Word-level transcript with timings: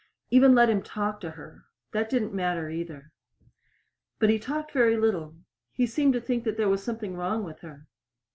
Even 0.31 0.55
let 0.55 0.67
him 0.67 0.81
talk 0.81 1.21
to 1.21 1.29
her. 1.29 1.65
That 1.91 2.09
didn't 2.09 2.33
matter 2.33 2.71
either. 2.71 3.11
But 4.17 4.31
he 4.31 4.39
talked 4.39 4.71
very 4.71 4.97
little. 4.97 5.35
He 5.73 5.85
seemed 5.85 6.13
to 6.13 6.19
think 6.21 6.43
there 6.43 6.67
was 6.67 6.81
something 6.81 7.15
wrong 7.15 7.43
with 7.43 7.59
her. 7.59 7.85